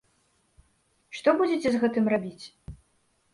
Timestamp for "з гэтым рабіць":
1.75-2.45